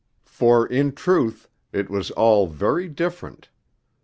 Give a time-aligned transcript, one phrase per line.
[0.25, 3.49] For, in truth, it was all very different.